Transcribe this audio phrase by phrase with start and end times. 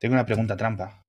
[0.00, 1.04] Tengo una pregunta trampa.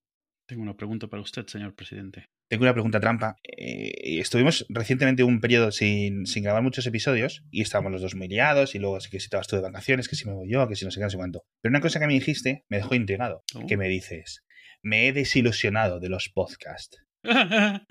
[0.48, 2.26] Tengo una pregunta para usted, señor presidente.
[2.50, 3.36] Tengo una pregunta trampa.
[3.44, 8.28] Eh, estuvimos recientemente un periodo sin, sin, grabar muchos episodios y estábamos los dos muy
[8.28, 10.76] liados y luego que si estabas tú de vacaciones, que si me voy yo, que
[10.76, 11.44] si no sé qué, no sé cuánto.
[11.62, 13.44] Pero una cosa que me dijiste me dejó intrigado.
[13.54, 13.68] Oh.
[13.68, 14.44] Que me dices,
[14.84, 16.98] me he desilusionado de los podcasts.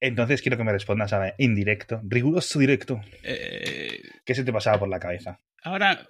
[0.00, 3.00] Entonces quiero que me respondas ahora en directo, riguroso directo.
[3.24, 5.40] Eh, ¿Qué se te pasaba por la cabeza?
[5.66, 6.06] ahora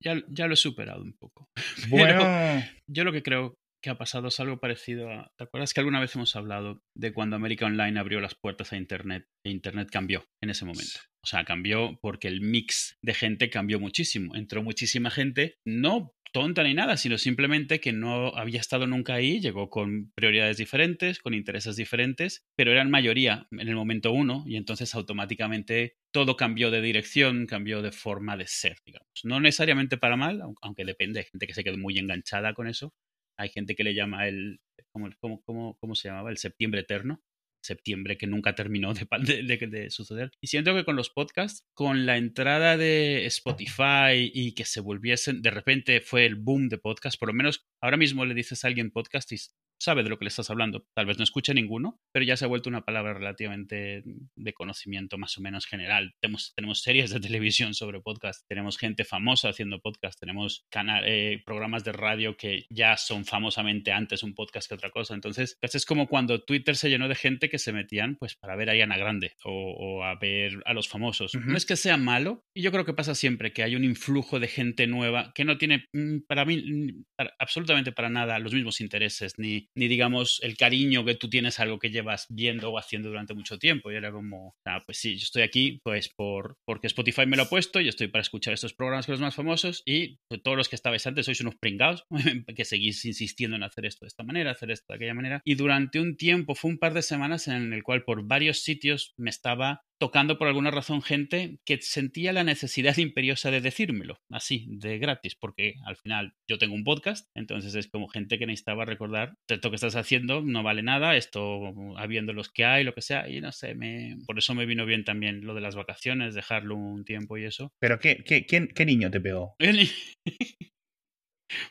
[0.00, 1.48] ya, ya lo he superado un poco.
[1.88, 5.32] Bueno, Pero yo lo que creo que ha pasado es algo parecido a...
[5.36, 8.76] ¿Te acuerdas que alguna vez hemos hablado de cuando América Online abrió las puertas a
[8.76, 11.00] Internet e Internet cambió en ese momento?
[11.22, 14.34] O sea, cambió porque el mix de gente cambió muchísimo.
[14.34, 19.40] Entró muchísima gente, no tonta ni nada, sino simplemente que no había estado nunca ahí,
[19.40, 24.56] llegó con prioridades diferentes, con intereses diferentes, pero eran mayoría en el momento uno y
[24.56, 29.08] entonces automáticamente todo cambió de dirección, cambió de forma de ser, digamos.
[29.24, 32.94] No necesariamente para mal, aunque depende, hay gente que se quedó muy enganchada con eso,
[33.40, 34.60] hay gente que le llama el,
[34.92, 36.30] ¿cómo, cómo, cómo, cómo se llamaba?
[36.30, 37.22] El septiembre eterno,
[37.62, 40.30] septiembre que nunca terminó de, de, de, de, suceder.
[40.42, 45.40] Y siento que con los podcasts, con la entrada de Spotify y que se volviesen,
[45.40, 48.68] de repente fue el boom de podcast, por lo menos ahora mismo le dices a
[48.68, 49.38] alguien podcast y
[49.80, 50.86] sabe de lo que le estás hablando.
[50.94, 55.18] Tal vez no escuche ninguno, pero ya se ha vuelto una palabra relativamente de conocimiento
[55.18, 56.14] más o menos general.
[56.20, 61.42] Tenemos, tenemos series de televisión sobre podcast, tenemos gente famosa haciendo podcast, tenemos canal, eh,
[61.44, 65.14] programas de radio que ya son famosamente antes un podcast que otra cosa.
[65.14, 68.56] Entonces, pues es como cuando Twitter se llenó de gente que se metían pues para
[68.56, 71.34] ver a Ariana Grande o, o a ver a los famosos.
[71.34, 71.44] Uh -huh.
[71.46, 74.38] No es que sea malo, y yo creo que pasa siempre que hay un influjo
[74.40, 78.80] de gente nueva que no tiene mm, para mí para, absolutamente para nada los mismos
[78.80, 82.78] intereses ni ni digamos el cariño que tú tienes a algo que llevas viendo o
[82.78, 83.90] haciendo durante mucho tiempo.
[83.90, 87.44] Y era como, ah, pues sí, yo estoy aquí pues por, porque Spotify me lo
[87.44, 90.56] ha puesto, yo estoy para escuchar estos programas que los más famosos y pues, todos
[90.56, 92.04] los que estabais antes sois unos pringados
[92.56, 95.40] que seguís insistiendo en hacer esto de esta manera, hacer esto de aquella manera.
[95.44, 99.14] Y durante un tiempo, fue un par de semanas en el cual por varios sitios
[99.16, 104.66] me estaba tocando por alguna razón gente que sentía la necesidad imperiosa de decírmelo, así,
[104.68, 108.86] de gratis, porque al final yo tengo un podcast, entonces es como gente que necesitaba
[108.86, 113.02] recordar, esto que estás haciendo no vale nada, esto habiendo los que hay, lo que
[113.02, 116.34] sea, y no sé, me, por eso me vino bien también lo de las vacaciones,
[116.34, 117.70] dejarlo un tiempo y eso.
[117.78, 119.54] ¿Pero qué, qué, quién, qué niño te pegó?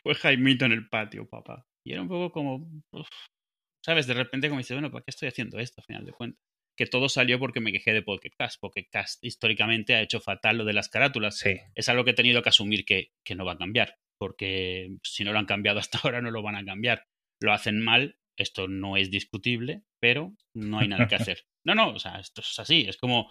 [0.03, 1.65] Fue Jaimito en el patio, papá.
[1.85, 3.07] Y era un poco como, uf,
[3.83, 4.05] ¿sabes?
[4.05, 6.48] De repente como dice, bueno, ¿para qué estoy haciendo esto, a final de cuentas?
[6.79, 8.57] Que todo salió porque me quejé de Pocket Cast.
[8.61, 11.37] Pocket Cast históricamente ha hecho fatal lo de las carátulas.
[11.37, 11.57] Sí.
[11.75, 15.25] Es algo que he tenido que asumir que, que, no va a cambiar, porque si
[15.25, 17.05] no lo han cambiado hasta ahora no lo van a cambiar.
[17.41, 21.43] Lo hacen mal, esto no es discutible, pero no hay nada que hacer.
[21.65, 22.85] No, no, o sea, esto es así.
[22.87, 23.27] Es como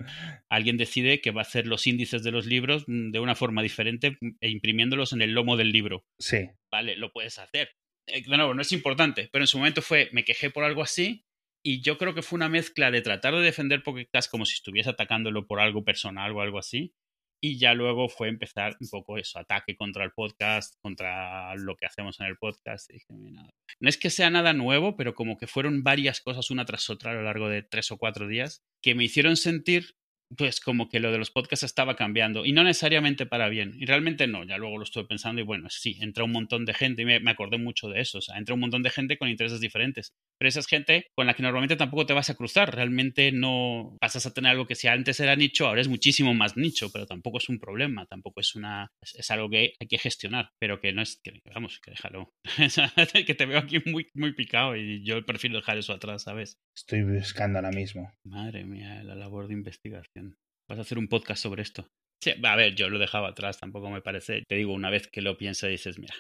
[0.51, 4.19] alguien decide que va a hacer los índices de los libros de una forma diferente
[4.43, 6.05] e imprimiéndolos en el lomo del libro.
[6.19, 6.51] Sí.
[6.71, 7.71] Vale, lo puedes hacer.
[8.09, 10.83] Eh, de nuevo, no es importante, pero en su momento fue, me quejé por algo
[10.83, 11.25] así
[11.69, 14.55] y yo creo que fue una mezcla de tratar de defender Pocket Cast como si
[14.55, 16.95] estuviese atacándolo por algo personal o algo así.
[17.43, 21.85] Y ya luego fue empezar un poco eso, ataque contra el podcast, contra lo que
[21.85, 22.91] hacemos en el podcast.
[23.11, 27.11] No es que sea nada nuevo, pero como que fueron varias cosas una tras otra
[27.11, 29.99] a lo largo de tres o cuatro días que me hicieron sentir
[30.37, 33.87] pues como que lo de los podcasts estaba cambiando y no necesariamente para bien y
[33.87, 37.03] realmente no, ya luego lo estuve pensando y bueno, sí, entra un montón de gente
[37.03, 39.29] y me, me, acordé mucho de eso, o sea, entra un montón de gente con
[39.29, 42.75] intereses diferentes, pero esa es gente con la que normalmente tampoco te vas a cruzar,
[42.75, 46.57] realmente no pasas a tener algo que si antes era nicho, ahora es muchísimo más
[46.57, 49.99] nicho, pero tampoco es un problema, tampoco es una, es, es algo que hay que
[49.99, 52.31] gestionar, pero que no es, que vamos, que déjalo,
[53.27, 56.59] que te veo aquí muy, muy picado y yo prefiero dejar eso atrás, ¿sabes?
[56.77, 58.13] Estoy buscando ahora mismo.
[58.25, 60.37] Madre mía, la labor de investigación.
[60.69, 61.89] Vas a hacer un podcast sobre esto.
[62.23, 64.43] Sí, a ver, yo lo dejaba atrás, tampoco me parece.
[64.49, 66.15] Te digo, una vez que lo piensas, dices, mira,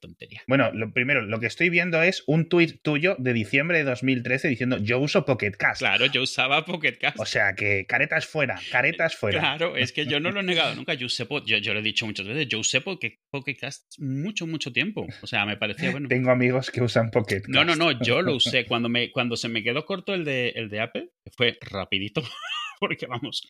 [0.00, 0.42] tontería.
[0.46, 4.48] Bueno, lo primero, lo que estoy viendo es un tuit tuyo de diciembre de 2013
[4.48, 5.80] diciendo yo uso Pocket Cast.
[5.80, 7.18] Claro, yo usaba Pocket Cast.
[7.18, 9.40] O sea, que caretas fuera, caretas fuera.
[9.40, 10.94] Claro, es que yo no lo he negado nunca.
[10.94, 14.46] Yo usé, yo, yo lo he dicho muchas veces, yo usé Pocket, Pocket Cast mucho,
[14.46, 15.06] mucho tiempo.
[15.22, 16.08] O sea, me parecía bueno.
[16.08, 17.48] Tengo amigos que usan Pocket Cast.
[17.48, 20.50] No, no, no, yo lo usé cuando, me, cuando se me quedó corto el de,
[20.50, 22.22] el de Apple, fue rapidito.
[22.78, 23.42] porque vamos,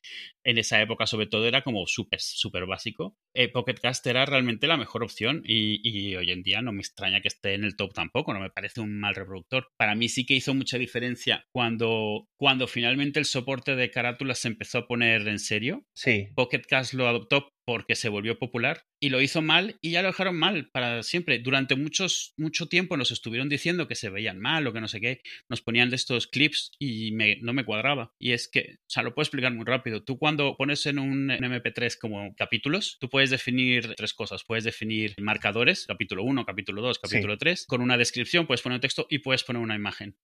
[0.44, 3.17] en esa época sobre todo era como súper, súper básico.
[3.37, 6.81] Eh, Pocket Cast era realmente la mejor opción y, y, hoy en día no me
[6.81, 9.69] extraña que esté en el top tampoco, no me parece un mal reproductor.
[9.77, 14.49] Para mí sí que hizo mucha diferencia cuando, cuando finalmente el soporte de carátulas se
[14.49, 15.85] empezó a poner en serio.
[15.94, 16.29] Sí.
[16.35, 20.09] Pocket Cast lo adoptó porque se volvió popular y lo hizo mal y ya lo
[20.09, 21.41] dejaron mal para siempre.
[21.41, 25.00] Durante muchos, mucho tiempo nos estuvieron diciendo que se veían mal o que no sé
[25.00, 25.21] qué.
[25.49, 28.12] Nos ponían de estos clips y me, no me cuadraba.
[28.21, 30.05] Y es que, o sea, lo puedo explicar muy rápido.
[30.05, 34.44] Tú cuando pones en un MP3 como capítulos, tú puedes definir tres cosas.
[34.44, 38.81] Puedes definir marcadores, capítulo 1, capítulo 2, capítulo 3, con una descripción, puedes poner un
[38.81, 40.17] texto y puedes poner una imagen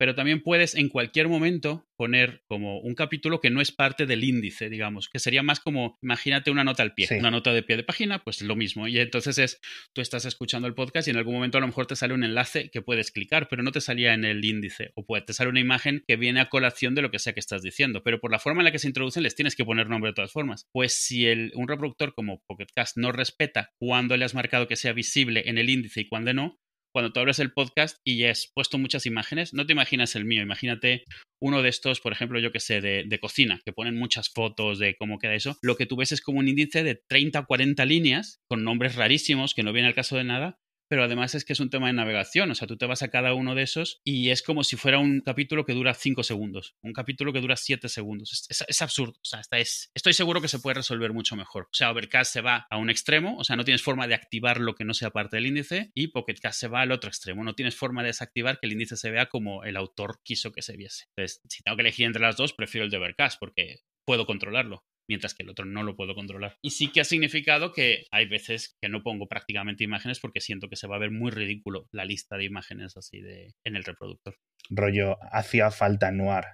[0.00, 4.24] pero también puedes en cualquier momento poner como un capítulo que no es parte del
[4.24, 7.76] índice, digamos, que sería más como, imagínate una nota al pie, una nota de pie
[7.76, 8.88] de página, pues lo mismo.
[8.88, 9.60] Y entonces es,
[9.92, 12.24] tú estás escuchando el podcast y en algún momento a lo mejor te sale un
[12.24, 15.50] enlace que puedes clicar, pero no te salía en el índice, o puede, te sale
[15.50, 18.30] una imagen que viene a colación de lo que sea que estás diciendo, pero por
[18.30, 20.66] la forma en la que se introducen les tienes que poner nombre de todas formas.
[20.72, 24.94] Pues si el, un reproductor como Pocketcast no respeta cuándo le has marcado que sea
[24.94, 26.58] visible en el índice y cuándo no,
[26.92, 30.42] cuando tú abres el podcast y has puesto muchas imágenes, no te imaginas el mío,
[30.42, 31.04] imagínate
[31.42, 34.78] uno de estos, por ejemplo, yo que sé, de, de, cocina, que ponen muchas fotos
[34.78, 37.46] de cómo queda eso, lo que tú ves es como un índice de 30 o
[37.46, 40.58] 40 líneas con nombres rarísimos que no viene al caso de nada,
[40.90, 43.10] pero además es que es un tema de navegación, o sea, tú te vas a
[43.10, 46.74] cada uno de esos y es como si fuera un capítulo que dura 5 segundos,
[46.82, 48.44] un capítulo que dura 7 segundos.
[48.48, 51.64] Es, absurdo, o sea, hasta es, estoy seguro que se puede resolver mucho mejor.
[51.66, 54.58] O sea, Overcast se va a un extremo, o sea, no tienes forma de activar
[54.58, 57.54] lo que no sea parte del índice y Pocketcast se va al otro extremo, no
[57.54, 60.76] tienes forma de desactivar que el índice se vea como el autor quiso que se
[60.76, 61.04] viese.
[61.10, 64.84] Entonces, si tengo que elegir entre las dos, prefiero el de Overcast porque puedo controlarlo
[65.10, 66.56] mientras que el otro no lo puedo controlar.
[66.62, 70.68] Y sí que ha significado que hay veces que no pongo prácticamente imágenes porque siento
[70.68, 73.82] que se va a ver muy ridículo la lista de imágenes así de en el
[73.82, 74.36] reproductor.
[74.70, 76.44] Rollo, hacía falta Noir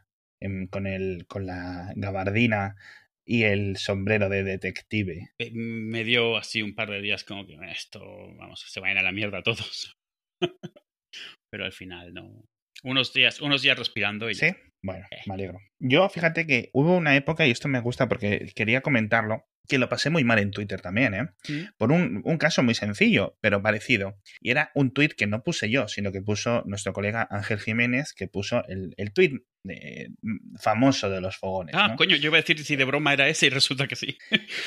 [0.70, 2.76] con, el, con la gabardina
[3.26, 5.32] y el sombrero de detective.
[5.38, 8.00] Eh, me dio así un par de días como que esto,
[8.38, 9.99] vamos, se vayan a la mierda todos.
[11.50, 12.43] Pero al final no.
[12.85, 14.47] Unos días, unos días respirando y ¿Sí?
[14.82, 15.19] Bueno, eh.
[15.26, 15.58] me alegro.
[15.78, 19.88] Yo, fíjate que hubo una época, y esto me gusta porque quería comentarlo, que lo
[19.88, 21.28] pasé muy mal en Twitter también, ¿eh?
[21.76, 24.17] Por un, caso muy sencillo, pero parecido.
[24.40, 28.12] Y era un tweet que no puse yo, sino que puso nuestro colega Ángel Jiménez,
[28.12, 29.40] que puso el, el tweet
[30.61, 31.75] famoso de los fogones.
[31.76, 34.17] Ah, coño, yo iba a decir si de broma era ese y resulta que sí.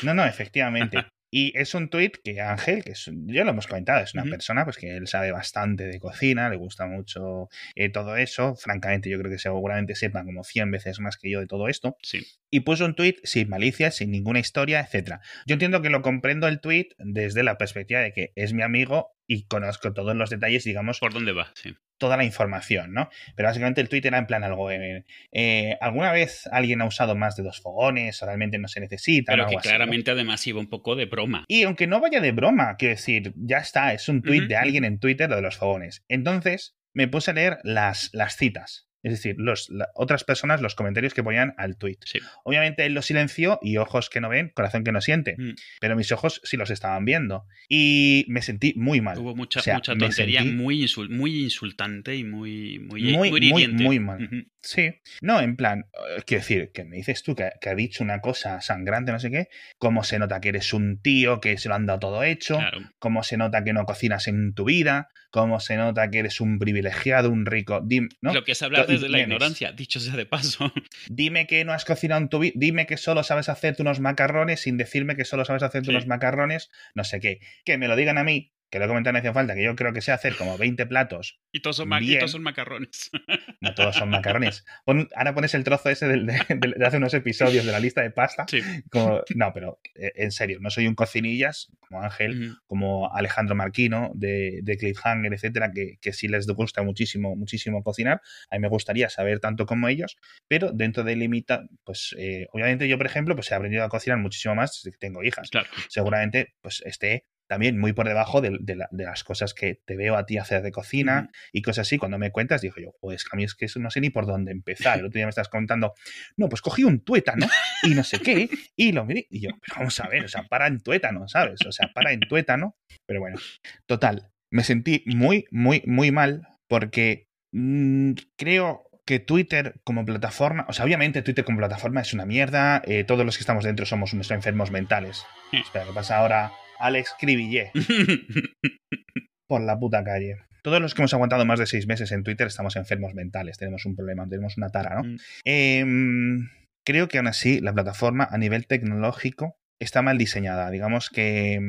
[0.04, 0.98] no, no, efectivamente.
[1.32, 4.64] Y es un tuit que Ángel, que es, ya lo hemos comentado, es una persona
[4.64, 8.56] pues que él sabe bastante de cocina, le gusta mucho eh, todo eso.
[8.56, 11.98] Francamente, yo creo que seguramente sepa como 100 veces más que yo de todo esto.
[12.02, 12.26] Sí.
[12.50, 15.22] Y puso un tuit sin malicia, sin ninguna historia, etcétera.
[15.46, 19.12] Yo entiendo que lo comprendo el tuit desde la perspectiva de que es mi amigo
[19.28, 21.00] y conozco todos los detalles, digamos.
[21.00, 23.10] Por dónde va, sí toda la información, ¿no?
[23.36, 24.72] Pero básicamente el Twitter era en plan algo.
[24.72, 28.22] Eh, eh, ¿Alguna vez alguien ha usado más de dos fogones?
[28.24, 29.34] ¿O realmente no se necesita?
[29.34, 31.46] Pero que claramente además iba un poco de broma.
[31.48, 34.86] Y aunque no vaya de broma, quiero decir, ya está, es un tweet de alguien
[34.86, 36.04] en Twitter lo de los fogones.
[36.08, 38.89] Entonces me puse a leer las, las citas.
[39.02, 41.98] Es decir, los, otras personas, los comentarios que ponían al tweet.
[42.44, 45.36] Obviamente él lo silenció y ojos que no ven, corazón que no siente.
[45.38, 45.56] Mm.
[45.80, 47.46] Pero mis ojos sí los estaban viendo.
[47.70, 49.18] Y me sentí muy mal.
[49.18, 54.48] Hubo mucha, mucha tontería muy, muy insultante y muy, muy, muy, muy, muy, mal.
[54.62, 55.02] Sí.
[55.22, 58.62] No, en plan, eh, quiero decir, que me dices tú que, ha dicho una cosa
[58.62, 59.48] sangrante, no sé qué.
[59.78, 62.60] ¿Cómo se nota que eres un tío que se lo han dado todo hecho?
[63.00, 65.10] ¿Cómo se nota que no cocinas en tu vida?
[65.32, 67.82] ¿Cómo se nota que eres un privilegiado, un rico?
[68.22, 68.34] ¿no?
[68.34, 70.74] Lo que es hablar desde la ignorancia, dicho sea de paso.
[71.10, 74.62] Dime que no has cocinado en tu vida, dime que solo sabes hacerte unos macarrones
[74.62, 77.40] sin decirme que solo sabes hacerte unos macarrones, no sé qué.
[77.64, 79.76] Que me lo digan a mí, que lo he comentado no hace falta, que yo
[79.76, 81.40] creo que sé hacer como 20 platos.
[81.52, 81.90] Y todos son,
[82.28, 83.10] son macarrones.
[83.62, 84.64] No todos son macarrones.
[84.86, 88.46] ahora pones el trozo ese de, hace unos episodios de la lista de pasta.
[89.36, 94.60] no, pero eh, en serio, no soy un cocinillas como Ángel, como Alejandro Marquino de,
[94.64, 98.22] de Cliffhanger, etcétera, que, que sí les gusta muchísimo, muchísimo cocinar.
[98.50, 102.88] A mí me gustaría saber tanto como ellos, pero dentro de limita, pues eh, obviamente
[102.88, 105.50] yo, por ejemplo, pues he aprendido a cocinar muchísimo más desde que tengo hijas.
[105.50, 105.68] Claro.
[105.90, 108.60] Seguramente, pues esté también muy por debajo de,
[108.92, 111.98] las cosas que te veo a ti hacer de cocina y cosas así.
[111.98, 114.52] Cuando me cuentas, digo yo, pues a mí es que no sé ni por dónde
[114.52, 115.00] empezar.
[115.00, 115.96] El otro día me estás contando,
[116.38, 117.48] no, pues cogí un tuétano
[117.84, 119.26] y no sé qué, y lo miré.
[119.32, 121.60] Y yo, pero vamos a ver, o sea, para en tuétano, ¿sabes?
[121.66, 122.76] O sea, para en tuétano.
[123.08, 123.40] Pero bueno,
[123.88, 130.74] total, me sentí muy, muy, muy mal porque mm, creo que Twitter como plataforma, o
[130.74, 134.14] sea, obviamente Twitter como plataforma es una mierda, eh, todos los que estamos dentro somos
[134.14, 135.26] unos enfermos mentales.
[135.52, 136.52] Espera, ¿qué pasa ahora?
[136.80, 137.72] Alex Cribillé.
[139.48, 140.38] por la puta calle.
[140.62, 143.86] Todos los que hemos aguantado más de seis meses en Twitter estamos enfermos mentales, tenemos
[143.86, 145.04] un problema, tenemos una tara, ¿no?
[145.04, 145.18] Mm.
[145.46, 146.50] Em,
[146.86, 150.70] creo que aún así la plataforma a nivel tecnológico está mal diseñada.
[150.70, 151.60] Digamos que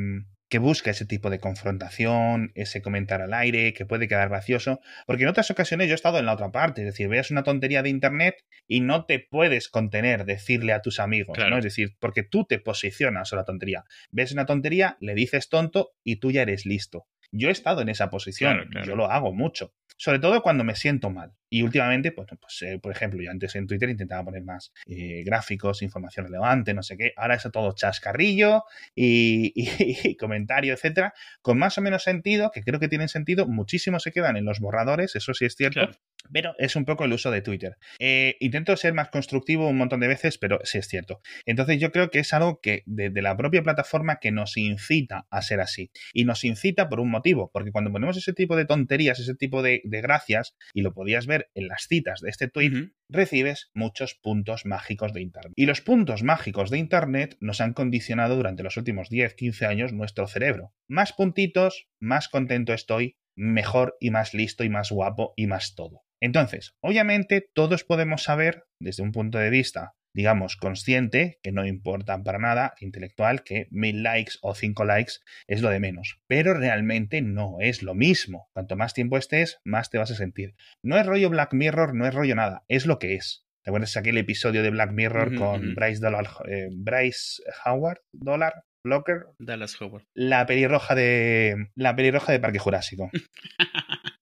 [0.50, 5.22] que busca ese tipo de confrontación, ese comentar al aire, que puede quedar gracioso, porque
[5.22, 7.82] en otras ocasiones yo he estado en la otra parte, es decir, veas una tontería
[7.84, 11.56] de internet y no te puedes contener decirle a tus amigos, ¿no?
[11.56, 13.84] Es decir, porque tú te posicionas a la tontería.
[14.10, 17.06] Ves una tontería, le dices tonto y tú ya eres listo.
[17.30, 21.10] Yo he estado en esa posición, yo lo hago mucho, sobre todo cuando me siento
[21.10, 21.32] mal.
[21.50, 25.22] Y últimamente, pues, pues eh, por ejemplo, yo antes en Twitter intentaba poner más eh,
[25.24, 27.12] gráficos, información relevante, no sé qué.
[27.16, 28.64] Ahora es todo chascarrillo
[28.94, 33.46] y, y, comentario, etcétera, con más o menos sentido, que creo que tienen sentido.
[33.46, 35.90] Muchísimos se quedan en los borradores, eso sí es cierto.
[36.32, 37.76] Pero es un poco el uso de Twitter.
[37.98, 41.20] Eh, intento ser más constructivo un montón de veces, pero sí es cierto.
[41.46, 45.42] Entonces yo creo que es algo que de, la propia plataforma que nos incita a
[45.42, 45.90] ser así.
[46.12, 49.62] Y nos incita por un motivo, porque cuando ponemos ese tipo de tonterías, ese tipo
[49.62, 54.66] de, gracias, y lo podías ver en las citas de este tweet, recibes muchos puntos
[54.66, 55.52] mágicos de Internet.
[55.56, 59.92] Y los puntos mágicos de Internet nos han condicionado durante los últimos 10, 15 años
[59.92, 60.72] nuestro cerebro.
[60.88, 66.02] Más puntitos, más contento estoy, mejor y más listo y más guapo y más todo.
[66.20, 72.22] Entonces, obviamente todos podemos saber desde un punto de vista digamos, consciente, que no importa
[72.22, 75.14] para nada, intelectual, que mil likes o cinco likes
[75.46, 76.20] es lo de menos.
[76.26, 78.48] Pero realmente no es lo mismo.
[78.52, 80.54] Cuanto más tiempo estés, más te vas a sentir.
[80.82, 83.46] No es rollo Black Mirror, no es rollo nada, es lo que es.
[83.62, 88.00] ¿Te acuerdas aquel episodio de Black Mirror con Bryce, Dollar, eh, Bryce Howard?
[88.12, 88.64] ¿Dollar?
[88.82, 89.26] Blocker.
[89.38, 90.04] Dallas Howard.
[90.14, 91.68] La pelirroja de.
[91.74, 93.10] La pelirroja de Parque Jurásico.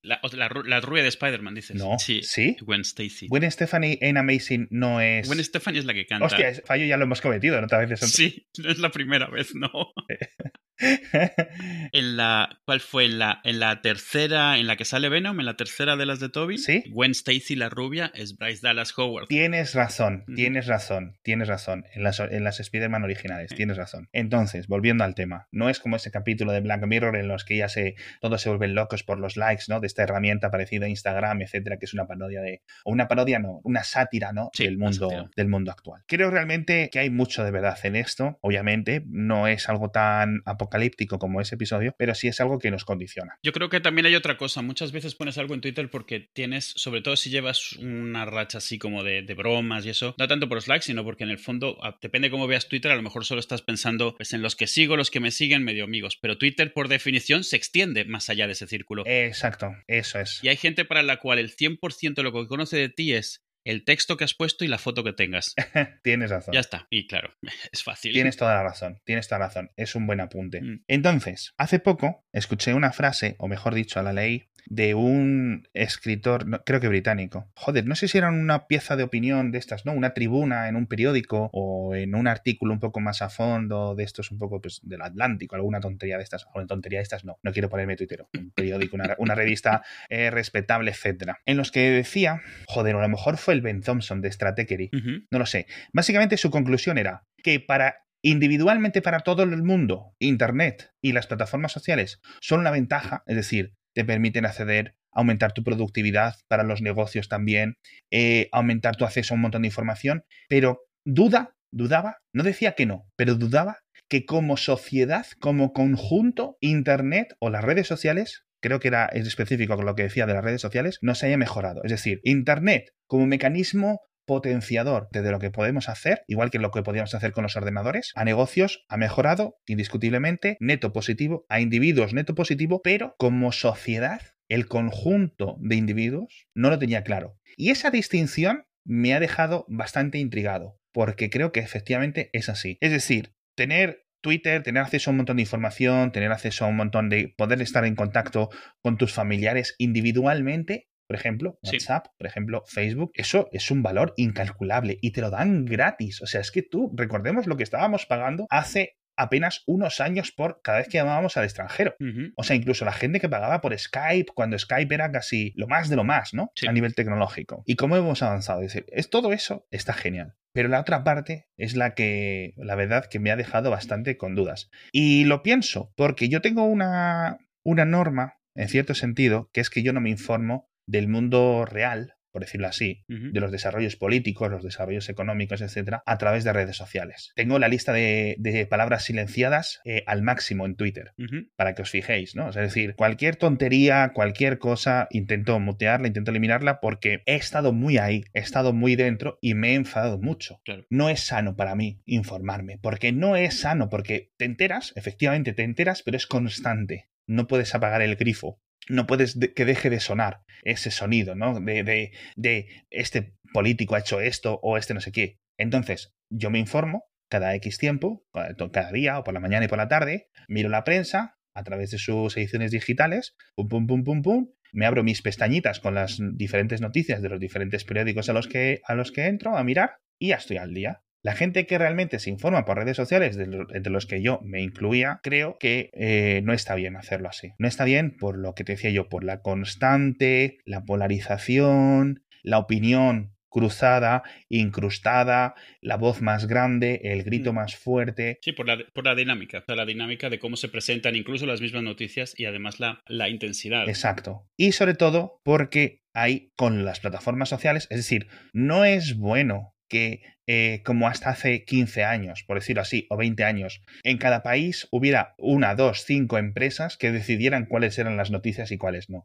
[0.09, 1.77] La, la, rubia de Spider-Man, dices.
[1.77, 1.99] No.
[1.99, 2.23] Sí.
[2.23, 2.57] ¿Sí?
[2.61, 3.29] Gwen Stacy.
[3.29, 5.27] Gwen Stephanie en Amazing no es.
[5.27, 6.27] Gwen Stephanie es la que canta.
[6.27, 7.69] Hostia, fallo ya lo hemos cometido, ¿no?
[7.87, 8.11] veces.
[8.11, 9.71] Sí, no es la primera vez, no.
[11.93, 13.07] en la ¿cuál fue?
[13.07, 16.21] En la, en la tercera, en la que sale Venom, en la tercera de las
[16.21, 16.59] de Toby.
[16.59, 16.85] Sí.
[16.91, 19.27] Gwen Stacy, la rubia, es Bryce Dallas Howard.
[19.29, 21.85] Tienes razón, tienes razón, tienes razón.
[21.95, 24.09] En las, en las Spider-Man originales, tienes razón.
[24.13, 27.57] Entonces, volviendo al tema, no es como ese capítulo de Black Mirror en los que
[27.57, 29.81] ya se, todos se vuelven locos por los likes, ¿no?
[29.81, 32.63] De esta herramienta parecida a Instagram, etcétera, que es una parodia de.
[32.85, 34.51] O una parodia, no, una sátira, ¿no?
[34.57, 36.03] del mundo, del mundo actual.
[36.07, 38.39] Creo realmente que hay mucho de verdad en esto.
[38.43, 42.71] Obviamente, no es algo tan apocalíptico apocalíptico como ese episodio, pero sí es algo que
[42.71, 43.39] nos condiciona.
[43.43, 44.63] Yo creo que también hay otra cosa.
[44.63, 48.79] Muchas veces pones algo en Twitter porque tienes, sobre todo si llevas una racha así
[48.79, 51.79] como de, bromas y eso, no tanto por los likes, sino porque en el fondo,
[52.03, 54.97] depende cómo veas Twitter, a lo mejor solo estás pensando pues, en los que sigo,
[54.97, 56.19] los que me siguen, medio amigos.
[56.21, 59.05] Pero Twitter, por definición, se extiende más allá de ese círculo.
[59.07, 60.41] Exacto, eso es.
[60.43, 63.48] Y hay gente para la cual el 100% de lo que conoce de ti es
[63.69, 65.55] el texto que has puesto y la foto que tengas.
[66.03, 66.55] tienes razón.
[66.55, 66.87] Ya está.
[66.89, 67.35] Y claro,
[67.73, 68.13] es fácil.
[68.13, 69.71] Tienes toda la razón, tienes toda la razón.
[69.77, 70.63] Es un buen apunte.
[70.63, 70.85] Mm.
[70.89, 76.81] Entonces, hace poco escuché una frase, o mejor dicho, la leí, de un escritor, creo
[76.81, 77.51] que británico.
[77.55, 79.93] Joder, no sé si era una pieza de opinión de estas, ¿no?
[79.93, 84.05] Una tribuna en un periódico o en un artículo un poco más a fondo de
[84.05, 86.45] estos, un poco pues del Atlántico, alguna tontería de estas.
[86.47, 88.29] Alguna tontería de estas no, no quiero ponerme tuitero.
[88.37, 91.41] Un periódico, una, revista eh, respetable, etcétera.
[91.47, 94.91] En los que decía, joder, a lo mejor fue el Ben Thompson de Stratechery,
[95.31, 95.67] no lo sé.
[95.93, 101.73] Básicamente su conclusión era que para individualmente para todo el mundo, Internet y las plataformas
[101.73, 107.29] sociales son una ventaja, es decir, te permiten acceder, aumentar tu productividad para los negocios
[107.29, 107.77] también,
[108.11, 112.87] eh, aumentar tu acceso a un montón de información, pero duda, dudaba, no decía que
[112.87, 118.89] no, pero dudaba que como sociedad, como conjunto, Internet o las redes sociales creo que
[118.89, 121.83] era es específico con lo que decía de las redes sociales, no se haya mejorado.
[121.85, 126.83] Es decir, Internet como mecanismo potenciador de lo que podemos hacer, igual que lo que
[126.83, 132.35] podíamos hacer con los ordenadores, a negocios ha mejorado indiscutiblemente, neto positivo, a individuos neto
[132.35, 137.39] positivo, pero como sociedad, el conjunto de individuos no lo tenía claro.
[137.57, 142.77] Y esa distinción me ha dejado bastante intrigado, porque creo que efectivamente es así.
[142.81, 146.77] Es decir, tener Twitter, tener acceso a un montón de información, tener acceso a un
[146.77, 148.51] montón de poder estar en contacto
[148.83, 154.99] con tus familiares individualmente, por ejemplo, WhatsApp, por ejemplo, Facebook, eso es un valor incalculable
[155.01, 156.21] y te lo dan gratis.
[156.21, 160.63] O sea, es que tú, recordemos lo que estábamos pagando hace apenas unos años por
[160.63, 161.97] cada vez que llamábamos al extranjero.
[162.37, 165.89] O sea, incluso la gente que pagaba por Skype, cuando Skype era casi lo más
[165.89, 166.53] de lo más, ¿no?
[166.67, 167.63] A nivel tecnológico.
[167.67, 168.63] ¿Y cómo hemos avanzado?
[168.63, 170.37] Es decir, es, todo eso está genial.
[170.53, 174.35] Pero la otra parte es la que, la verdad, que me ha dejado bastante con
[174.35, 174.71] dudas.
[174.93, 179.83] Y lo pienso, porque yo tengo una, una norma, en cierto sentido, que es que
[179.83, 184.63] yo no me informo del mundo real por decirlo así, de los desarrollos políticos, los
[184.63, 187.33] desarrollos económicos, etcétera, a través de redes sociales.
[187.35, 191.13] Tengo la lista de, palabras silenciadas eh, al máximo en Twitter,
[191.57, 192.49] para que os fijéis, ¿no?
[192.49, 198.25] es decir, cualquier tontería, cualquier cosa, intento mutearla, intento eliminarla, porque he estado muy ahí,
[198.35, 200.61] he estado muy dentro y me he enfadado mucho.
[200.91, 205.63] No es sano para mí informarme, porque no es sano, porque te enteras, efectivamente te
[205.63, 207.09] enteras, pero es constante.
[207.27, 211.61] No puedes apagar el grifo no puedes que deje de sonar ese sonido, ¿no?
[211.61, 215.39] De, de, de, este político ha hecho esto o este no sé qué.
[215.59, 219.79] Entonces, yo me informo cada X tiempo, cada día o por la mañana y por
[219.79, 224.23] la tarde, miro la prensa a través de sus ediciones digitales, pum, pum, pum, pum,
[224.23, 228.49] pum, me abro mis pestañitas con las diferentes noticias de los diferentes periódicos a los
[228.49, 231.03] que, a los que entro a mirar y ya estoy al día.
[231.23, 235.21] La gente que realmente se informa por redes sociales, entre los que yo me incluía,
[235.23, 237.53] creo que eh, no está bien hacerlo así.
[237.59, 242.59] No está bien por lo que te decía yo, por la constante, la polarización, la
[242.59, 247.57] opinión cruzada, incrustada, la voz más grande, el grito mm.
[247.57, 248.39] más fuerte.
[248.43, 251.83] Sí, por la, por la dinámica, la dinámica de cómo se presentan incluso las mismas
[251.83, 253.89] noticias y además la, la intensidad.
[253.89, 254.47] Exacto.
[254.57, 260.23] Y sobre todo porque hay con las plataformas sociales, es decir, no es bueno que
[260.51, 264.89] eh, como hasta hace 15 años, por decirlo así, o 20 años, en cada país
[264.91, 269.25] hubiera una, dos, cinco empresas que decidieran cuáles eran las noticias y cuáles no.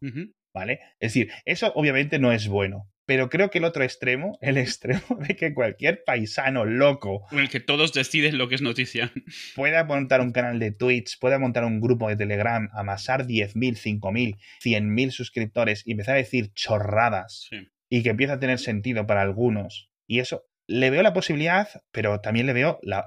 [0.53, 0.82] ¿Vale?
[1.00, 2.89] Es decir, eso obviamente no es bueno.
[3.06, 7.25] Pero creo que el otro extremo, el extremo de que cualquier paisano loco.
[7.32, 9.10] En el que todos deciden lo que es noticia.
[9.56, 14.38] Pueda montar un canal de Twitch, pueda montar un grupo de Telegram, amasar 10.000, 5.000,
[14.62, 17.50] 100.000 suscriptores y empezar a decir chorradas.
[17.89, 19.89] Y que empieza a tener sentido para algunos.
[20.06, 23.03] Y eso le veo la posibilidad, pero también le veo la,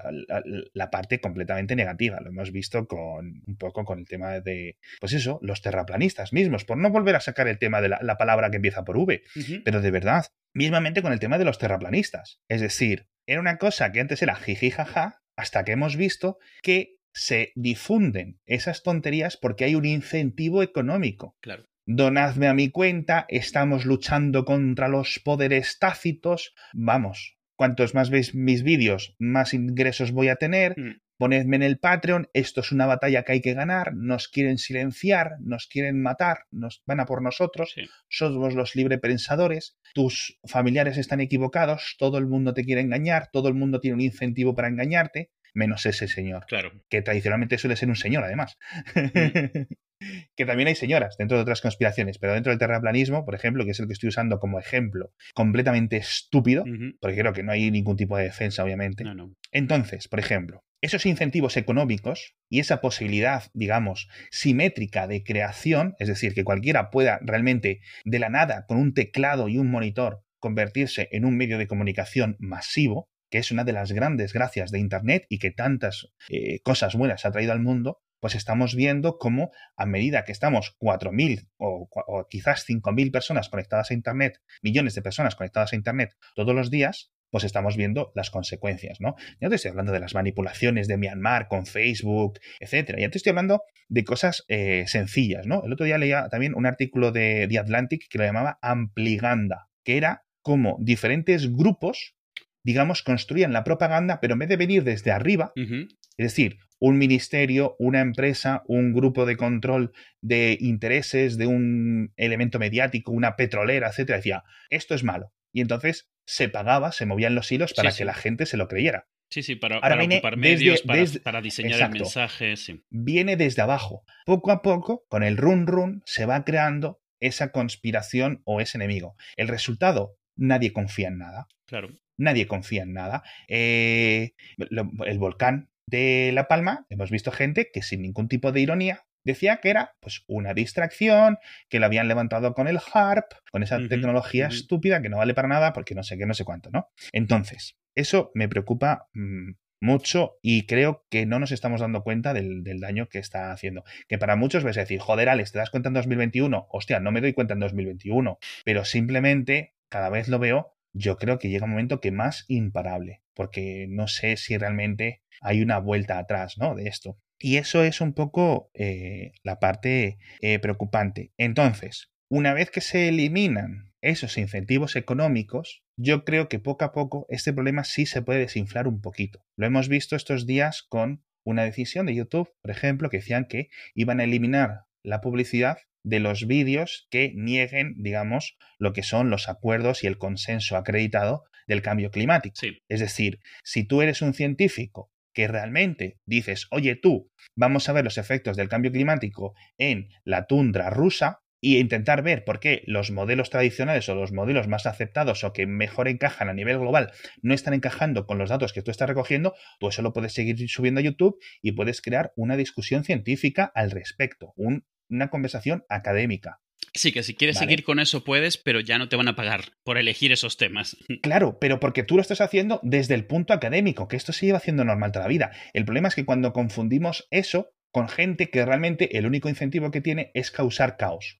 [0.91, 2.19] parte completamente negativa.
[2.21, 6.65] Lo hemos visto con un poco con el tema de, pues eso, los terraplanistas mismos,
[6.65, 9.23] por no volver a sacar el tema de la, palabra que empieza por V,
[9.63, 12.39] pero de verdad, mismamente con el tema de los terraplanistas.
[12.47, 16.95] Es decir, era una cosa que antes era jiji jaja, hasta que hemos visto que
[17.13, 21.35] se difunden esas tonterías porque hay un incentivo económico.
[21.41, 26.53] Claro donadme a mi cuenta, estamos luchando contra los poderes tácitos.
[26.73, 30.79] Vamos, cuantos más veis mis vídeos, más ingresos voy a tener.
[30.79, 31.01] Mm.
[31.17, 35.31] Ponedme en el Patreon, esto es una batalla que hay que ganar, nos quieren silenciar,
[35.39, 37.73] nos quieren matar, nos van a por nosotros,
[38.07, 43.55] somos los librepensadores, tus familiares están equivocados, todo el mundo te quiere engañar, todo el
[43.55, 46.45] mundo tiene un incentivo para engañarte, menos ese señor.
[46.45, 46.71] Claro.
[46.87, 48.59] Que tradicionalmente suele ser un señor, además.
[48.93, 49.73] Mm.
[50.35, 53.71] que también hay señoras dentro de otras conspiraciones, pero dentro del terraplanismo, por ejemplo, que
[53.71, 56.63] es el que estoy usando como ejemplo, completamente estúpido,
[56.99, 59.03] porque creo que no hay ningún tipo de defensa, obviamente.
[59.51, 66.33] Entonces, por ejemplo, esos incentivos económicos y esa posibilidad, digamos, simétrica de creación, es decir,
[66.33, 71.25] que cualquiera pueda realmente de la nada, con un teclado y un monitor, convertirse en
[71.25, 75.39] un medio de comunicación masivo, que es una de las grandes gracias de Internet y
[75.39, 80.23] que tantas eh, cosas buenas ha traído al mundo, pues estamos viendo cómo a medida
[80.23, 85.73] que estamos 4.000 o, o quizás 5.000 personas conectadas a Internet, millones de personas conectadas
[85.73, 89.15] a Internet todos los días, pues estamos viendo las consecuencias, ¿no?
[89.41, 92.99] Ya te estoy hablando de las manipulaciones de Myanmar con Facebook, etcétera.
[92.99, 95.63] Ya te estoy hablando de cosas eh, sencillas, ¿no?
[95.65, 99.97] El otro día leía también un artículo de The Atlantic que lo llamaba Ampliganda, que
[99.97, 102.15] era como diferentes grupos,
[102.63, 107.75] digamos, construían la propaganda, pero en vez de venir desde arriba, es decir, un ministerio,
[107.79, 114.17] una empresa, un grupo de control de intereses de un elemento mediático, una petrolera, etcétera,
[114.17, 115.33] decía, esto es malo.
[115.51, 119.07] Y entonces se pagaba, se movían los hilos para que la gente se lo creyera.
[119.29, 122.53] Sí, sí, para, ocupar medios, para, diseñar el mensaje.
[122.89, 124.03] Viene desde abajo.
[124.25, 129.15] Poco a poco, con el run run, se va creando esa conspiración o ese enemigo.
[129.35, 131.47] El resultado, nadie confía en nada.
[131.65, 131.89] Claro.
[132.15, 133.23] Nadie confía en nada.
[133.47, 139.05] Eh, el volcán de La Palma, hemos visto gente que sin ningún tipo de ironía
[139.23, 141.37] decía que era pues una distracción,
[141.69, 145.47] que lo habían levantado con el HARP, con esa tecnología estúpida que no vale para
[145.47, 146.89] nada porque no sé qué, no sé cuánto, ¿no?
[147.11, 152.63] Entonces, eso me preocupa mm, mucho y creo que no nos estamos dando cuenta del,
[152.79, 153.83] daño que está haciendo.
[154.07, 156.67] Que para muchos vais a decir, joder, Alex, ¿te das cuenta en 2021?
[156.69, 161.37] Hostia, no me doy cuenta en 2021, pero simplemente cada vez lo veo, yo creo
[161.37, 166.17] que llega un momento que más imparable, porque no sé si realmente hay una vuelta
[166.17, 166.75] atrás, ¿no?
[166.75, 167.19] De esto.
[167.39, 171.31] Y eso es un poco eh, la parte eh, preocupante.
[171.37, 177.27] Entonces, una vez que se eliminan esos incentivos económicos, yo creo que poco a poco
[177.29, 179.45] este problema sí se puede desinflar un poquito.
[179.55, 183.69] Lo hemos visto estos días con una decisión de YouTube, por ejemplo, que decían que
[183.93, 189.47] iban a eliminar la publicidad de los vídeos que nieguen, digamos, lo que son los
[189.47, 192.55] acuerdos y el consenso acreditado del cambio climático.
[192.87, 198.03] Es decir, si tú eres un científico que realmente dices, oye tú, vamos a ver
[198.03, 203.11] los efectos del cambio climático en la tundra rusa, y intentar ver por qué los
[203.11, 207.53] modelos tradicionales o los modelos más aceptados o que mejor encajan a nivel global no
[207.53, 210.99] están encajando con los datos que tú estás recogiendo, tú eso lo puedes seguir subiendo
[210.99, 216.61] a YouTube y puedes crear una discusión científica al respecto, una conversación académica.
[216.93, 219.73] Sí, que si quieres seguir con eso puedes, pero ya no te van a pagar
[219.83, 220.97] por elegir esos temas.
[221.21, 224.59] Claro, pero porque tú lo estás haciendo desde el punto académico, que esto se lleva
[224.59, 225.51] haciendo normal toda la vida.
[225.73, 230.01] El problema es que cuando confundimos eso con gente que realmente el único incentivo que
[230.01, 231.37] tiene es causar caos.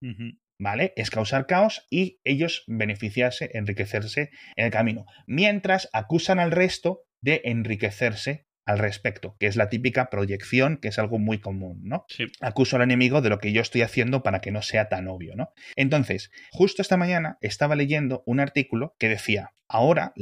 [0.59, 0.93] ¿Vale?
[0.95, 5.05] Es causar caos y ellos beneficiarse, enriquecerse en el camino.
[5.27, 10.99] Mientras acusan al resto de enriquecerse al respecto, que es la típica proyección, que es
[10.99, 12.05] algo muy común, ¿no?
[12.41, 15.35] Acuso al enemigo de lo que yo estoy haciendo para que no sea tan obvio,
[15.35, 15.53] ¿no?
[15.75, 20.13] Entonces, justo esta mañana estaba leyendo un artículo que decía, ahora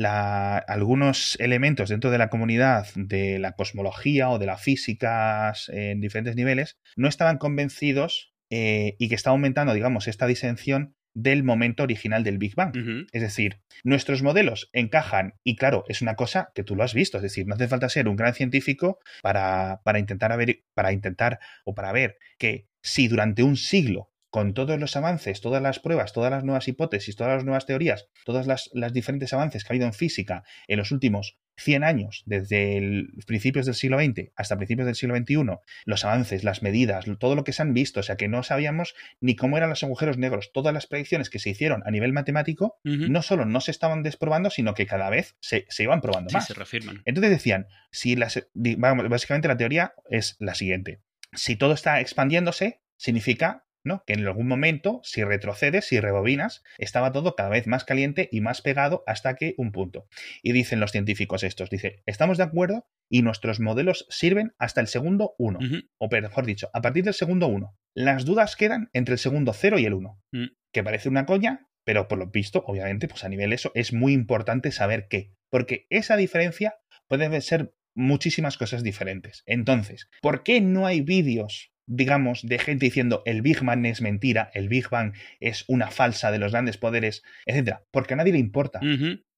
[0.67, 6.35] algunos elementos dentro de la comunidad de la cosmología o de la física en diferentes
[6.35, 12.23] niveles no estaban convencidos eh, y que está aumentando, digamos, esta disensión del momento original
[12.23, 13.07] del Big Bang.
[13.11, 17.17] Es decir, nuestros modelos encajan y claro, es una cosa que tú lo has visto,
[17.17, 20.37] es decir, no hace falta ser un gran científico para, para intentar,
[20.73, 25.61] para intentar o para ver que si durante un siglo con todos los avances, todas
[25.61, 29.69] las pruebas, todas las nuevas hipótesis, todas las nuevas teorías, todos los diferentes avances que
[29.69, 34.33] ha habido en física en los últimos 100 años, desde el, principios del siglo XX
[34.35, 35.35] hasta principios del siglo XXI,
[35.85, 38.93] los avances, las medidas, todo lo que se han visto, o sea que no sabíamos
[39.21, 42.77] ni cómo eran los agujeros negros, todas las predicciones que se hicieron a nivel matemático,
[42.83, 46.47] no solo no se estaban desprobando, sino que cada vez se, iban probando más.
[46.47, 47.03] se reafirman.
[47.05, 50.99] Entonces decían, si las, básicamente la teoría es la siguiente.
[51.31, 54.03] Si todo está expandiéndose, significa ¿no?
[54.05, 58.41] Que en algún momento, si retrocedes, si rebobinas, estaba todo cada vez más caliente y
[58.41, 60.07] más pegado hasta que un punto.
[60.43, 64.87] Y dicen los científicos estos, dice, estamos de acuerdo y nuestros modelos sirven hasta el
[64.87, 65.59] segundo 1,
[65.99, 67.77] o mejor dicho, a partir del segundo 1.
[67.93, 70.45] Las dudas quedan entre el segundo 0 y el 1, mm.
[70.73, 74.13] que parece una coña, pero por lo visto, obviamente, pues a nivel eso es muy
[74.13, 76.75] importante saber qué, porque esa diferencia
[77.07, 79.43] puede ser muchísimas cosas diferentes.
[79.45, 84.49] Entonces, ¿por qué no hay vídeos digamos, de gente diciendo el Big Bang es mentira,
[84.53, 88.39] el Big Bang es una falsa de los grandes poderes, etcétera, porque a nadie le
[88.39, 88.79] importa.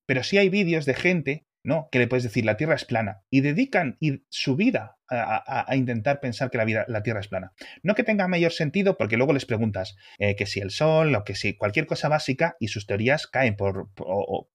[0.06, 1.90] Pero sí hay vídeos de gente ¿no?
[1.92, 3.98] Que le puedes decir la Tierra es plana y dedican
[4.30, 7.52] su vida a, intentar pensar que la, vida, la Tierra es plana.
[7.84, 11.26] No que tenga mayor sentido porque luego les preguntas eh, que si el Sol o
[11.26, 13.90] que si cualquier cosa básica y sus teorías caen por,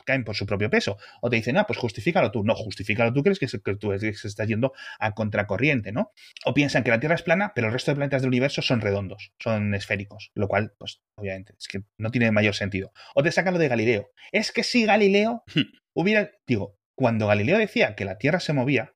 [0.06, 0.96] caen por su propio peso.
[1.20, 2.44] O te dicen, ah, pues justifícalo tú.
[2.44, 6.12] No, justifícalo tú, crees que, que tú estás yendo a contracorriente, ¿no?
[6.46, 8.80] O piensan que la Tierra es plana, pero el resto de planetas del universo son
[8.80, 12.90] redondos, son esféricos, lo cual, pues, obviamente, es que no tiene mayor sentido.
[13.14, 14.10] O te sacan lo de Galileo.
[14.32, 15.44] Es que si Galileo
[15.94, 18.94] hubiera, digo, cuando Galileo decía que la Tierra se movía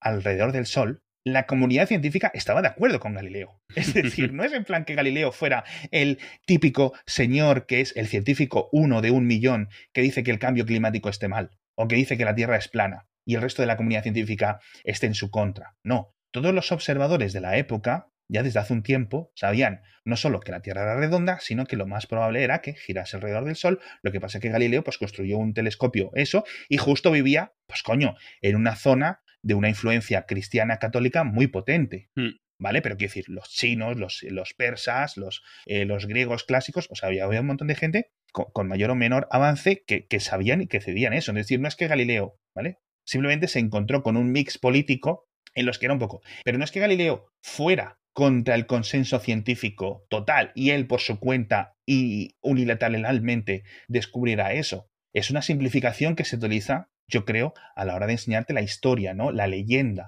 [0.00, 3.60] alrededor del Sol, la comunidad científica estaba de acuerdo con Galileo.
[3.74, 8.06] Es decir, no es en plan que Galileo fuera el típico señor que es el
[8.06, 11.96] científico uno de un millón que dice que el cambio climático esté mal o que
[11.96, 15.14] dice que la Tierra es plana y el resto de la comunidad científica esté en
[15.14, 15.76] su contra.
[15.82, 20.40] No, todos los observadores de la época ya desde hace un tiempo sabían no solo
[20.40, 23.56] que la Tierra era redonda, sino que lo más probable era que girase alrededor del
[23.56, 23.80] Sol.
[24.02, 27.82] Lo que pasa es que Galileo pues, construyó un telescopio, eso, y justo vivía, pues
[27.82, 32.08] coño, en una zona de una influencia cristiana católica muy potente.
[32.14, 32.30] Hmm.
[32.58, 32.80] ¿Vale?
[32.80, 37.08] Pero quiero decir, los chinos, los, los persas, los, eh, los, griegos clásicos, o sea,
[37.08, 40.80] había, un montón de gente con, mayor o menor avance que, que sabían y que
[40.80, 41.32] cedían eso.
[41.32, 42.78] Es decir, no es que Galileo, ¿vale?
[43.04, 46.22] Simplemente se encontró con un mix político en los que era un poco.
[46.44, 51.20] Pero no es que Galileo fuera contra el consenso científico total y él por su
[51.20, 54.88] cuenta y unilateralmente descubrirá eso.
[55.12, 59.12] Es una simplificación que se utiliza, yo creo, a la hora de enseñarte la historia,
[59.12, 59.32] ¿no?
[59.32, 60.06] La leyenda.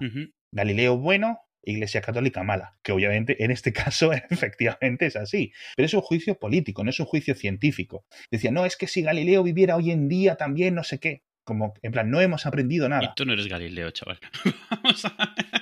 [0.51, 5.93] Galileo bueno, Iglesia Católica mala, que obviamente en este caso efectivamente es así, pero es
[5.93, 8.05] un juicio político, no es un juicio científico.
[8.31, 11.75] Decía, no, es que si Galileo viviera hoy en día también no sé qué, como
[11.83, 13.03] en plan, no hemos aprendido nada.
[13.03, 14.19] Y tú no eres Galileo, chaval.
[14.71, 15.58] Vamos a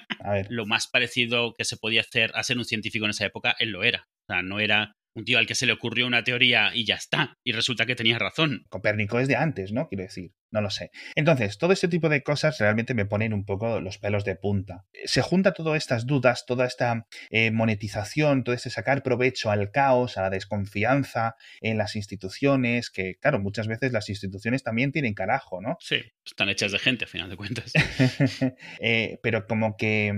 [0.49, 3.69] lo más parecido que se podía hacer a ser un científico en esa época, él
[3.69, 4.07] lo era.
[4.27, 6.95] O sea, no era un tío al que se le ocurrió una teoría y ya
[6.95, 7.34] está.
[7.43, 8.65] Y resulta que tenía razón.
[8.69, 9.88] Copérnico es de antes, ¿no?
[9.88, 10.32] Quiero decir.
[10.49, 10.91] No lo sé.
[11.15, 14.86] Entonces, todo este tipo de cosas realmente me ponen un poco los pelos de punta.
[15.03, 20.17] Se junta todas estas dudas, toda esta eh, monetización, todo este sacar provecho al caos,
[20.17, 25.60] a la desconfianza en las instituciones, que claro, muchas veces las instituciones también tienen carajo,
[25.62, 25.75] ¿no?
[25.82, 27.73] Sí, están hechas de gente, a final de cuentas.
[28.80, 30.13] Eh, pero como que,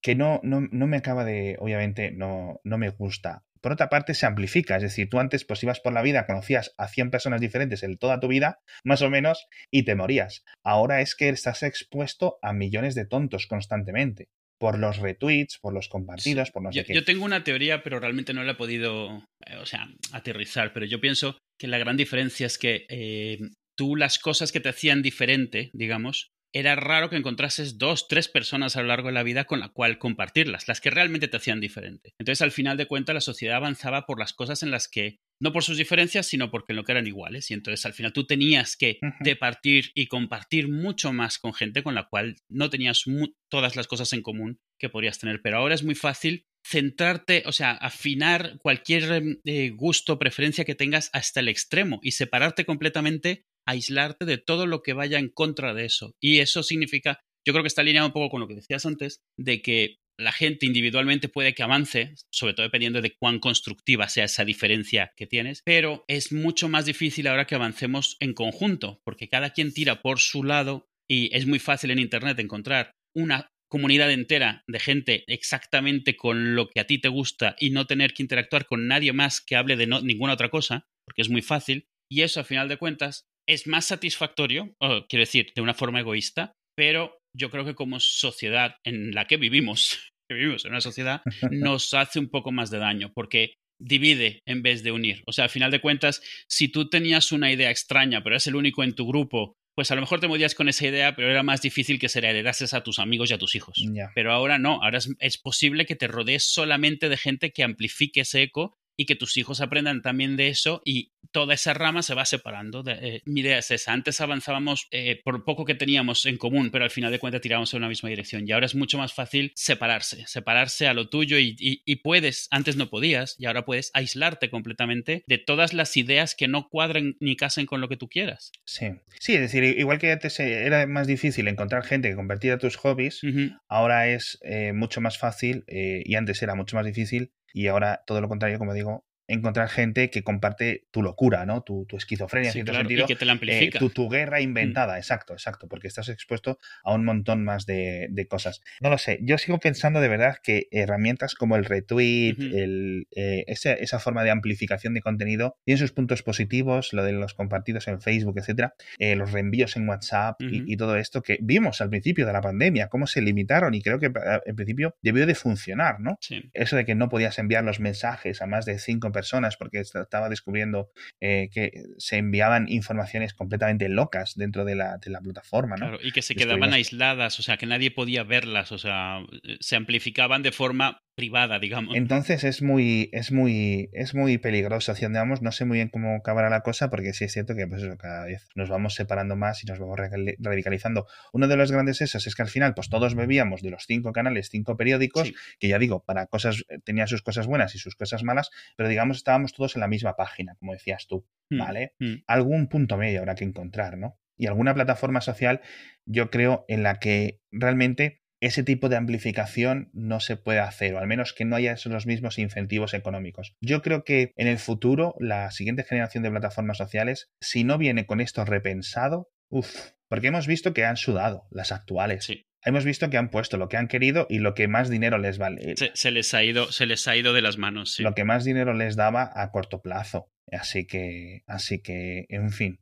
[0.00, 4.14] que no, no, no, me acaba de, obviamente, no, no me gusta por otra parte
[4.14, 4.76] se amplifica.
[4.76, 7.96] Es decir, tú antes pues ibas por la vida, conocías a 100 personas diferentes en
[7.96, 10.44] toda tu vida, más o menos, y te morías.
[10.64, 15.88] Ahora es que estás expuesto a millones de tontos constantemente por los retweets, por los
[15.88, 16.94] compartidos, por no yo, sé qué.
[16.94, 20.72] Yo tengo una teoría, pero realmente no la he podido, eh, o sea, aterrizar.
[20.72, 23.38] Pero yo pienso que la gran diferencia es que eh,
[23.76, 28.76] tú las cosas que te hacían diferente, digamos, era raro que encontrases dos, tres personas
[28.76, 31.60] a lo largo de la vida con la cual compartirlas, las que realmente te hacían
[31.60, 32.14] diferente.
[32.18, 35.52] Entonces, al final de cuentas, la sociedad avanzaba por las cosas en las que, no
[35.52, 37.50] por sus diferencias, sino porque en lo que eran iguales.
[37.50, 39.12] Y entonces, al final, tú tenías que Ujú.
[39.20, 43.04] departir y compartir mucho más con gente con la cual no tenías
[43.48, 45.40] todas las cosas en común que podrías tener.
[45.42, 51.10] Pero ahora es muy fácil centrarte, o sea, afinar cualquier eh, gusto, preferencia que tengas
[51.12, 55.84] hasta el extremo y separarte completamente, aislarte de todo lo que vaya en contra de
[55.84, 56.12] eso.
[56.20, 59.20] Y eso significa, yo creo que está alineado un poco con lo que decías antes,
[59.38, 64.24] de que la gente individualmente puede que avance, sobre todo dependiendo de cuán constructiva sea
[64.24, 69.28] esa diferencia que tienes, pero es mucho más difícil ahora que avancemos en conjunto, porque
[69.28, 74.12] cada quien tira por su lado y es muy fácil en Internet encontrar una comunidad
[74.12, 78.22] entera de gente exactamente con lo que a ti te gusta y no tener que
[78.22, 82.20] interactuar con nadie más que hable de ninguna otra cosa, porque es muy fácil, y
[82.20, 86.52] eso a final de cuentas es más satisfactorio, o, quiero decir, de una forma egoísta,
[86.76, 89.98] pero yo creo que como sociedad en la que vivimos,
[90.30, 94.62] que vivimos en una sociedad, nos hace un poco más de daño, porque divide en
[94.62, 95.22] vez de unir.
[95.26, 98.54] O sea, al final de cuentas, si tú tenías una idea extraña, pero eres el
[98.54, 101.42] único en tu grupo, pues a lo mejor te movías con esa idea, pero era
[101.42, 103.82] más difícil que se la heredases a tus amigos y a tus hijos.
[104.14, 108.20] Pero ahora no, ahora es, es posible que te rodees solamente de gente que amplifique
[108.20, 112.14] ese eco y que tus hijos aprendan también de eso y toda esa rama se
[112.14, 112.82] va separando.
[112.82, 113.92] De, eh, mi idea es esa.
[113.92, 117.72] Antes avanzábamos eh, por poco que teníamos en común, pero al final de cuentas tirábamos
[117.72, 118.46] en una misma dirección.
[118.46, 122.48] Y ahora es mucho más fácil separarse, separarse a lo tuyo y, y- y puedes,
[122.50, 127.16] antes no podías, y ahora puedes aislarte completamente de todas las ideas que no cuadren
[127.20, 128.52] ni casen con lo que tú quieras.
[128.64, 128.86] Sí.
[129.20, 132.76] Sí, es decir, igual que antes eh, era más difícil encontrar gente que compartiera tus
[132.76, 133.22] hobbies,
[133.68, 138.20] ahora es eh, mucho más fácil y antes era mucho más difícil y ahora todo
[138.20, 141.62] lo contrario, como digo, encontrar gente que comparte tu locura, ¿no?
[141.62, 143.04] Tu, tu esquizofrenia, en Sí, cierto claro, sentido.
[143.04, 146.92] y que te la eh, tu, tu guerra inventada, exacto, exacto, porque estás expuesto a
[146.94, 148.60] un montón más de, de cosas.
[148.80, 153.44] No lo sé, yo sigo pensando de verdad que herramientas como el retweet, el, eh,
[153.46, 157.88] esa, esa forma de amplificación de contenido, tienen sus puntos positivos, lo de los compartidos
[157.88, 161.90] en Facebook, etcétera, eh, los reenvíos en WhatsApp y- y, todo esto que vimos al
[161.90, 165.34] principio de la pandemia, cómo se limitaron y creo que eh, en principio debió de
[165.34, 166.16] funcionar, ¿no?
[166.20, 166.50] Sí.
[166.54, 169.94] eso de que no podías enviar los mensajes a más de cinco personas porque est-
[169.96, 175.76] estaba descubriendo eh, que se enviaban informaciones completamente locas dentro de la, de la plataforma,
[175.76, 175.88] ¿no?
[175.88, 179.56] Claro, y que se quedaban aisladas, o sea, que nadie podía verlas, o sea, eh,
[179.60, 181.94] se amplificaban de forma privada, digamos.
[181.96, 185.42] Entonces es muy, es muy, es muy peligroso hacia donde vamos.
[185.42, 187.96] No sé muy bien cómo acabará la cosa, porque sí es cierto que pues eso,
[187.98, 191.06] cada vez nos vamos separando más y nos vamos radicali- radicalizando.
[191.32, 194.12] Uno de los grandes esos es que al final, pues todos bebíamos de los cinco
[194.12, 195.34] canales, cinco periódicos, Sí.
[195.58, 198.88] que ya digo, para cosas, eh, tenía sus cosas buenas y sus cosas malas, pero
[198.88, 201.94] digamos estábamos todos en la misma página, como decías tú, Mm, ¿vale?
[202.00, 202.14] mm.
[202.26, 204.18] algún punto medio habrá que encontrar, ¿no?
[204.38, 205.60] Y alguna plataforma social,
[206.06, 210.98] yo creo, en la que realmente ese tipo de amplificación no se puede hacer, o
[210.98, 213.54] al menos que no haya esos los mismos incentivos económicos.
[213.60, 218.04] Yo creo que en el futuro, la siguiente generación de plataformas sociales, si no viene
[218.04, 222.24] con esto repensado, uff, porque hemos visto que han sudado las actuales.
[222.24, 222.46] Sí.
[222.64, 225.38] Hemos visto que han puesto lo que han querido y lo que más dinero les
[225.38, 225.74] vale.
[225.76, 228.02] Se, se les ha ido, se les ha ido de las manos, sí.
[228.02, 230.32] Lo que más dinero les daba a corto plazo.
[230.50, 232.81] Así que, así que, en fin.